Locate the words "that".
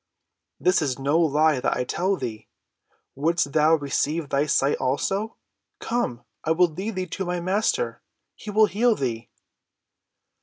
1.59-1.77